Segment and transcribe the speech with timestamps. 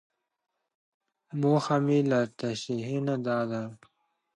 [1.41, 3.61] موخه مې له تشريحي نه دا ده.